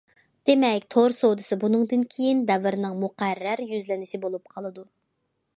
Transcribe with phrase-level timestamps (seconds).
[0.49, 4.91] دېمەك، تور سودىسى بۇنىڭدىن كېيىن دەۋرنىڭ مۇقەررەر يۈزلىنىشى بولۇپ قالىدۇ.